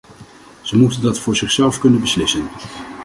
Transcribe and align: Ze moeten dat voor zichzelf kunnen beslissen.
Ze 0.61 0.77
moeten 0.77 1.01
dat 1.01 1.19
voor 1.19 1.35
zichzelf 1.35 1.79
kunnen 1.79 1.99
beslissen. 1.99 2.47